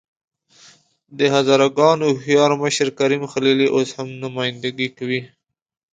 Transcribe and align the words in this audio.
د 1.17 1.19
هزاره 1.33 1.67
ګانو 1.79 2.05
هوښیار 2.11 2.51
مشر 2.63 2.87
کریم 2.99 3.23
خلیلي 3.31 3.67
اوس 3.75 3.89
هم 3.97 4.07
نمايندګي 4.23 4.89
کوي. 4.97 5.21